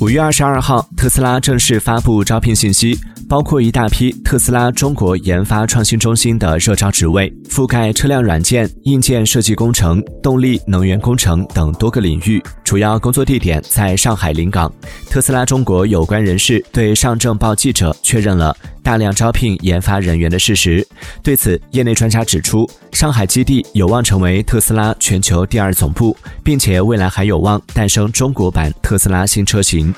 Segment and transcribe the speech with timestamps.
[0.00, 2.96] 五月二十二号，特斯拉正式发布招聘信息，
[3.28, 14.72] 包括一大批特斯拉中国研发创新中心的热招职位，覆盖车辆软件、硬件设计工程、动力能源工程等多个领域，主要工作地点在上海临港。
[15.10, 20.86] 特斯拉中国有关人士对上证报记者确认了大量招聘研发人员的事实。
[21.22, 29.94] 对此，业内专家指出，上海基地有望成为特斯拉全球第二总部，并且未来还有望诞生中国版特斯拉新车型。